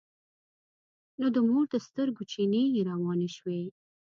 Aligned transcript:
نو 1.19 1.25
د 1.35 1.37
مور 1.47 1.65
د 1.73 1.75
سترګو 1.87 2.21
چينې 2.31 2.63
يې 2.73 2.81
روانې 2.89 3.29
شوې. 3.37 3.61